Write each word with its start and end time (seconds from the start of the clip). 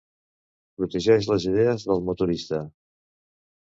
Protegeix 0.79 1.29
les 1.33 1.47
idees 1.53 1.87
del 1.93 2.05
motorista. 2.11 2.67